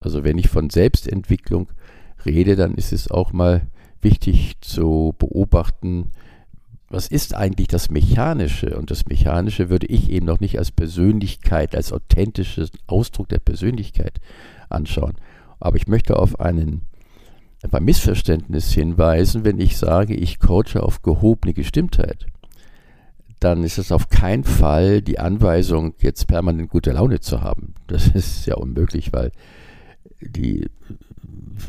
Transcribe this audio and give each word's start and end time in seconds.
Also 0.00 0.24
wenn 0.24 0.38
ich 0.38 0.48
von 0.48 0.70
Selbstentwicklung 0.70 1.68
rede, 2.24 2.56
dann 2.56 2.74
ist 2.74 2.92
es 2.92 3.10
auch 3.10 3.32
mal 3.32 3.66
wichtig 4.00 4.56
zu 4.62 5.14
beobachten, 5.18 6.10
was 6.88 7.06
ist 7.06 7.36
eigentlich 7.36 7.68
das 7.68 7.90
Mechanische? 7.90 8.76
Und 8.76 8.90
das 8.90 9.06
Mechanische 9.06 9.70
würde 9.70 9.86
ich 9.86 10.10
eben 10.10 10.26
noch 10.26 10.40
nicht 10.40 10.58
als 10.58 10.72
Persönlichkeit, 10.72 11.76
als 11.76 11.92
authentisches 11.92 12.72
Ausdruck 12.88 13.28
der 13.28 13.38
Persönlichkeit 13.38 14.20
anschauen. 14.68 15.14
Aber 15.60 15.76
ich 15.76 15.86
möchte 15.86 16.18
auf 16.18 16.40
einen 16.40 16.82
ein 17.70 17.84
Missverständnis 17.84 18.72
hinweisen, 18.72 19.44
wenn 19.44 19.60
ich 19.60 19.76
sage, 19.76 20.14
ich 20.14 20.40
coache 20.40 20.82
auf 20.82 21.02
gehobene 21.02 21.52
Gestimmtheit. 21.52 22.26
Dann 23.38 23.64
ist 23.64 23.78
es 23.78 23.92
auf 23.92 24.08
keinen 24.08 24.44
Fall 24.44 25.02
die 25.02 25.18
Anweisung, 25.18 25.94
jetzt 26.00 26.26
permanent 26.26 26.70
gute 26.70 26.92
Laune 26.92 27.20
zu 27.20 27.42
haben. 27.42 27.74
Das 27.86 28.08
ist 28.08 28.46
ja 28.46 28.56
unmöglich, 28.56 29.12
weil 29.12 29.30
die 30.20 30.68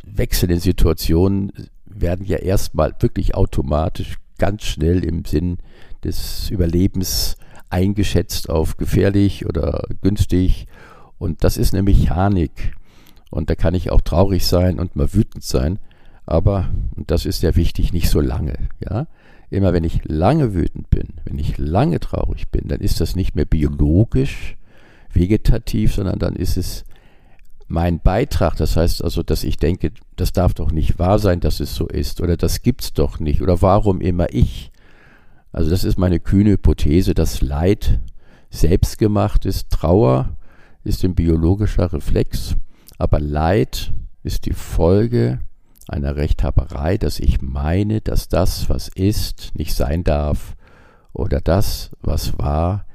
wechselnden 0.04 0.60
Situationen 0.60 1.52
werden 1.86 2.26
ja 2.26 2.38
erstmal 2.38 2.94
wirklich 3.00 3.36
automatisch 3.36 4.18
ganz 4.38 4.64
schnell 4.64 5.04
im 5.04 5.26
Sinn 5.26 5.58
des 6.04 6.50
Überlebens 6.50 7.38
eingeschätzt 7.70 8.50
auf 8.50 8.78
gefährlich 8.78 9.46
oder 9.46 9.84
günstig. 10.02 10.68
Und 11.18 11.44
das 11.44 11.58
ist 11.58 11.74
eine 11.74 11.84
Mechanik. 11.84 12.76
Und 13.30 13.50
da 13.50 13.56
kann 13.56 13.76
ich 13.76 13.92
auch 13.92 14.02
traurig 14.02 14.46
sein 14.46 14.80
und 14.80 14.96
mal 14.96 15.14
wütend 15.14 15.44
sein. 15.44 15.80
Aber, 16.26 16.70
und 16.96 17.12
das 17.12 17.26
ist 17.26 17.44
ja 17.44 17.56
wichtig, 17.56 17.94
nicht 17.94 18.10
so 18.10 18.20
lange. 18.20 18.56
Ja? 18.80 19.08
Immer 19.50 19.74
wenn 19.74 19.84
ich 19.84 20.02
lange 20.06 20.54
wütend 20.54 20.90
bin, 20.90 21.10
wenn 21.26 21.40
ich 21.40 21.58
lange 21.58 22.00
traurig 22.00 22.50
bin, 22.50 22.68
dann 22.68 22.80
ist 22.82 23.00
das 23.00 23.16
nicht 23.16 23.36
mehr 23.36 23.46
biologisch, 23.46 24.58
vegetativ, 25.14 25.94
sondern 25.94 26.20
dann 26.20 26.36
ist 26.36 26.58
es 26.58 26.86
mein 27.72 28.02
Beitrag, 28.02 28.58
das 28.58 28.76
heißt 28.76 29.04
also, 29.04 29.24
dass 29.24 29.44
ich 29.44 29.58
denke, 29.58 29.92
das 30.18 30.34
darf 30.34 30.54
doch 30.54 30.72
nicht 30.72 31.00
wahr 31.00 31.20
sein, 31.20 31.40
dass 31.40 31.60
es 31.60 31.74
so 31.74 31.88
ist, 31.88 32.22
oder 32.22 32.38
das 32.38 32.62
gibt's 32.62 32.94
doch 32.94 33.20
nicht, 33.20 33.42
oder 33.42 33.62
warum 33.62 34.02
immer 34.02 34.34
ich? 34.34 34.72
Also 35.52 35.70
das 35.70 35.84
ist 35.84 35.98
meine 35.98 36.20
kühne 36.20 36.52
Hypothese, 36.52 37.14
dass 37.14 37.42
Leid 37.42 38.00
selbstgemacht 38.50 39.46
ist, 39.46 39.70
Trauer 39.70 40.38
ist 40.84 41.04
ein 41.04 41.16
biologischer 41.16 41.94
Reflex, 41.94 42.56
aber 42.98 43.20
Leid 43.20 43.94
ist 44.24 44.46
die 44.46 44.54
Folge 44.54 45.40
einer 45.88 46.16
Rechthaberei, 46.16 46.98
dass 46.98 47.20
ich 47.20 47.42
meine, 47.42 48.02
dass 48.02 48.28
das, 48.28 48.70
was 48.70 48.90
ist, 48.90 49.52
nicht 49.56 49.74
sein 49.74 50.04
darf, 50.04 50.56
oder 51.14 51.40
das, 51.42 51.92
was 52.02 52.38
war, 52.38 52.86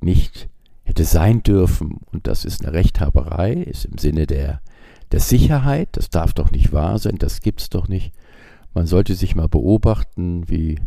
nicht 0.00 0.48
hätte 0.84 1.04
sein 1.04 1.42
dürfen. 1.42 2.00
Und 2.12 2.26
das 2.26 2.44
ist 2.44 2.64
eine 2.64 2.74
Rechthaberei, 2.74 3.52
ist 3.52 3.84
im 3.84 3.98
Sinne 3.98 4.26
der, 4.26 4.60
der 5.12 5.20
Sicherheit. 5.20 5.88
Das 5.92 6.10
darf 6.10 6.32
doch 6.32 6.50
nicht 6.50 6.72
wahr 6.72 6.98
sein, 6.98 7.16
das 7.18 7.40
gibt's 7.40 7.70
doch 7.70 7.88
nicht. 7.88 8.12
Man 8.74 8.86
sollte 8.86 9.14
sich 9.14 9.34
mal 9.34 9.48
beobachten, 9.48 10.48
wie 10.48 10.78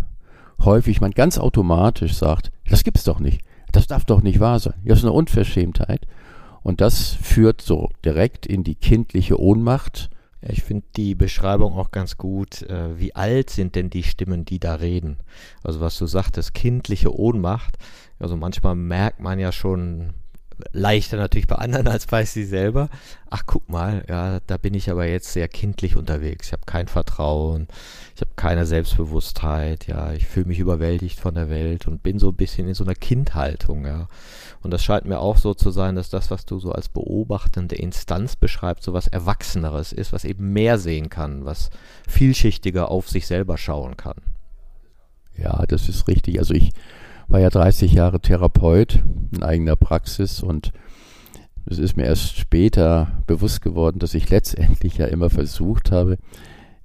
häufig 0.64 1.02
man 1.02 1.12
ganz 1.12 1.38
automatisch 1.38 2.14
sagt, 2.16 2.52
das 2.70 2.84
gibt's 2.84 3.03
doch 3.03 3.20
nicht. 3.20 3.42
Das 3.72 3.88
darf 3.88 4.06
doch 4.06 4.22
nicht 4.22 4.40
wahr 4.40 4.59
sein. 4.59 4.73
Das 4.86 5.00
ist 5.00 5.06
eine 5.06 5.14
Unverschämtheit. 5.14 6.08
Und 6.64 6.81
das 6.81 7.09
führt 7.22 7.62
so 7.62 7.90
direkt 8.03 8.45
in 8.45 8.64
die 8.64 8.75
kindliche 8.75 9.40
Ohnmacht. 9.40 10.09
Ja, 10.41 10.49
ich 10.49 10.63
finde 10.63 10.85
die 10.95 11.16
Beschreibung 11.16 11.73
auch 11.73 11.91
ganz 11.91 12.17
gut. 12.17 12.61
Äh, 12.63 12.99
wie 12.99 13.16
alt 13.16 13.49
sind 13.49 13.75
denn 13.75 13.89
die 13.89 14.03
Stimmen, 14.03 14.45
die 14.45 14.59
da 14.59 14.75
reden? 14.75 15.17
Also 15.63 15.81
was 15.81 15.97
du 15.97 16.05
sagtest, 16.05 16.53
kindliche 16.53 17.17
Ohnmacht. 17.17 17.77
Also 18.19 18.35
manchmal 18.35 18.75
merkt 18.75 19.19
man 19.19 19.39
ja 19.39 19.52
schon 19.52 20.13
leichter 20.72 21.17
natürlich 21.17 21.47
bei 21.47 21.55
anderen 21.55 21.88
als 21.88 22.08
bei 22.08 22.25
sich 22.25 22.47
selber. 22.47 22.89
Ach, 23.30 23.44
guck 23.45 23.69
mal, 23.69 24.03
ja, 24.08 24.39
da 24.47 24.58
bin 24.58 24.73
ich 24.73 24.89
aber 24.89 25.05
jetzt 25.05 25.33
sehr 25.33 25.47
kindlich 25.47 25.95
unterwegs. 25.95 26.47
Ich 26.47 26.53
habe 26.53 26.63
kein 26.66 26.88
Vertrauen, 26.88 27.67
ich 28.16 28.22
habe 28.22 28.31
keine 28.36 28.66
Selbstbewusstheit, 28.66 29.88
ja, 29.88 30.13
ich 30.13 30.25
fühle 30.25 30.47
mich 30.47 30.59
überwältigt 30.59 31.19
von 31.19 31.35
der 31.35 31.50
Welt 31.50 31.88
und 31.88 32.03
bin 32.03 32.19
so 32.19 32.29
ein 32.29 32.35
bisschen 32.35 32.68
in 32.68 32.73
so 32.73 32.84
einer 32.84 32.95
Kindhaltung, 32.95 33.85
ja. 33.85 34.07
Und 34.63 34.72
das 34.72 34.84
scheint 34.84 35.06
mir 35.06 35.19
auch 35.19 35.38
so 35.38 35.53
zu 35.53 35.72
sein, 35.72 35.95
dass 35.95 36.09
das, 36.09 36.31
was 36.31 36.45
du 36.45 36.59
so 36.59 36.72
als 36.72 36.89
beobachtende 36.89 37.75
Instanz 37.75 38.35
beschreibst, 38.35 38.84
so 38.84 38.94
was 38.94 39.07
Erwachseneres 39.07 39.94
ist, 39.94 40.13
was 40.13 40.25
eben 40.25 40.53
mehr 40.53 40.78
sehen 40.78 41.09
kann, 41.09 41.45
was 41.45 41.69
vielschichtiger 42.07 42.89
auf 42.89 43.09
sich 43.09 43.28
selber 43.28 43.57
schauen 43.57 43.97
kann. 43.97 44.18
Ja, 45.38 45.66
das 45.68 45.88
ist 45.88 46.07
richtig. 46.07 46.39
Also 46.39 46.53
ich 46.53 46.72
war 47.27 47.39
ja 47.39 47.49
30 47.49 47.93
Jahre 47.93 48.19
Therapeut 48.19 49.03
in 49.31 49.43
eigener 49.43 49.75
Praxis 49.75 50.41
und 50.41 50.71
es 51.65 51.79
ist 51.79 51.97
mir 51.97 52.05
erst 52.05 52.38
später 52.38 53.23
bewusst 53.27 53.61
geworden, 53.61 53.99
dass 53.99 54.13
ich 54.13 54.29
letztendlich 54.29 54.97
ja 54.97 55.05
immer 55.07 55.29
versucht 55.29 55.91
habe, 55.91 56.17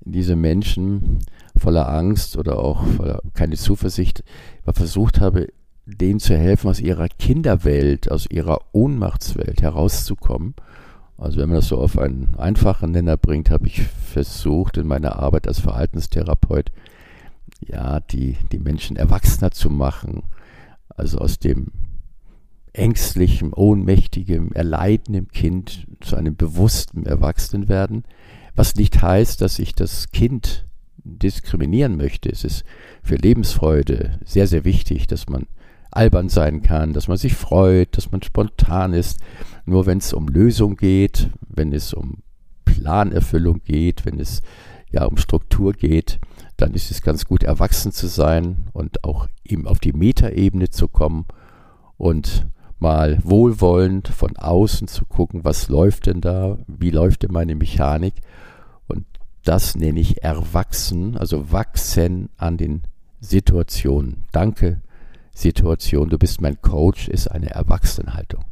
diese 0.00 0.34
Menschen 0.34 1.20
voller 1.56 1.88
Angst 1.88 2.36
oder 2.36 2.58
auch 2.58 2.84
voller 2.84 3.20
keine 3.34 3.56
Zuversicht, 3.56 4.24
versucht 4.66 5.20
habe, 5.20 5.48
denen 5.86 6.18
zu 6.18 6.36
helfen, 6.36 6.68
aus 6.68 6.80
ihrer 6.80 7.08
Kinderwelt, 7.08 8.10
aus 8.10 8.26
ihrer 8.28 8.60
Ohnmachtswelt 8.72 9.62
herauszukommen. 9.62 10.54
Also 11.18 11.38
wenn 11.38 11.48
man 11.48 11.56
das 11.56 11.68
so 11.68 11.78
auf 11.78 11.98
einen 11.98 12.34
einfachen 12.36 12.90
Nenner 12.90 13.16
bringt, 13.16 13.50
habe 13.50 13.68
ich 13.68 13.82
versucht, 13.82 14.76
in 14.76 14.88
meiner 14.88 15.20
Arbeit 15.20 15.46
als 15.46 15.60
Verhaltenstherapeut 15.60 16.72
ja, 17.68 18.00
die, 18.00 18.36
die 18.52 18.58
Menschen 18.58 18.96
erwachsener 18.96 19.50
zu 19.50 19.70
machen. 19.70 20.24
Also 20.88 21.18
aus 21.18 21.38
dem 21.38 21.68
ängstlichen, 22.72 23.52
ohnmächtigen, 23.52 24.52
erleidenden 24.52 25.28
Kind 25.28 25.86
zu 26.00 26.16
einem 26.16 26.36
bewussten 26.36 27.06
Erwachsenen 27.06 27.68
werden. 27.68 28.04
Was 28.54 28.74
nicht 28.76 29.02
heißt, 29.02 29.40
dass 29.40 29.58
ich 29.58 29.74
das 29.74 30.10
Kind 30.10 30.66
diskriminieren 31.04 31.96
möchte. 31.96 32.30
Es 32.30 32.44
ist 32.44 32.64
für 33.02 33.16
Lebensfreude 33.16 34.20
sehr, 34.24 34.46
sehr 34.46 34.64
wichtig, 34.64 35.06
dass 35.06 35.28
man 35.28 35.46
albern 35.90 36.28
sein 36.28 36.62
kann, 36.62 36.92
dass 36.92 37.08
man 37.08 37.18
sich 37.18 37.34
freut, 37.34 37.96
dass 37.96 38.10
man 38.12 38.22
spontan 38.22 38.94
ist. 38.94 39.20
Nur 39.66 39.86
wenn 39.86 39.98
es 39.98 40.12
um 40.12 40.28
Lösung 40.28 40.76
geht, 40.76 41.30
wenn 41.48 41.72
es 41.72 41.92
um 41.92 42.22
Planerfüllung 42.64 43.62
geht, 43.64 44.06
wenn 44.06 44.18
es 44.18 44.42
ja 44.92 45.04
um 45.04 45.16
Struktur 45.16 45.72
geht, 45.72 46.20
dann 46.56 46.74
ist 46.74 46.90
es 46.90 47.02
ganz 47.02 47.24
gut, 47.24 47.42
erwachsen 47.42 47.92
zu 47.92 48.06
sein 48.06 48.68
und 48.72 49.04
auch 49.04 49.28
eben 49.44 49.66
auf 49.66 49.78
die 49.78 49.92
Metaebene 49.92 50.70
zu 50.70 50.86
kommen 50.88 51.26
und 51.96 52.46
mal 52.78 53.18
wohlwollend 53.22 54.08
von 54.08 54.36
außen 54.36 54.88
zu 54.88 55.06
gucken, 55.06 55.44
was 55.44 55.68
läuft 55.68 56.06
denn 56.06 56.20
da, 56.20 56.58
wie 56.66 56.90
läuft 56.90 57.22
denn 57.22 57.32
meine 57.32 57.54
Mechanik. 57.54 58.14
Und 58.88 59.06
das 59.44 59.76
nenne 59.76 60.00
ich 60.00 60.22
erwachsen, 60.22 61.16
also 61.16 61.52
wachsen 61.52 62.28
an 62.36 62.56
den 62.56 62.82
Situationen. 63.20 64.24
Danke, 64.32 64.82
Situation, 65.32 66.10
du 66.10 66.18
bist 66.18 66.40
mein 66.40 66.60
Coach, 66.60 67.08
ist 67.08 67.28
eine 67.30 67.50
Erwachsenenhaltung. 67.50 68.44